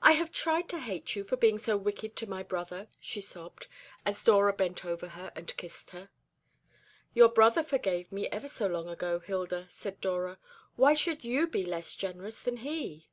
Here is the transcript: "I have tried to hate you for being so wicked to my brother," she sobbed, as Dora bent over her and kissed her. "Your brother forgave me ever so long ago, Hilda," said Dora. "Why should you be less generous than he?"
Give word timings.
"I 0.00 0.12
have 0.12 0.30
tried 0.30 0.68
to 0.68 0.78
hate 0.78 1.16
you 1.16 1.24
for 1.24 1.36
being 1.36 1.58
so 1.58 1.76
wicked 1.76 2.14
to 2.14 2.28
my 2.30 2.44
brother," 2.44 2.86
she 3.00 3.20
sobbed, 3.20 3.66
as 4.06 4.22
Dora 4.22 4.52
bent 4.52 4.84
over 4.84 5.08
her 5.08 5.32
and 5.34 5.56
kissed 5.56 5.90
her. 5.90 6.10
"Your 7.12 7.28
brother 7.28 7.64
forgave 7.64 8.12
me 8.12 8.28
ever 8.28 8.46
so 8.46 8.68
long 8.68 8.88
ago, 8.88 9.18
Hilda," 9.18 9.66
said 9.68 10.00
Dora. 10.00 10.38
"Why 10.76 10.94
should 10.94 11.24
you 11.24 11.48
be 11.48 11.64
less 11.66 11.96
generous 11.96 12.40
than 12.40 12.58
he?" 12.58 13.08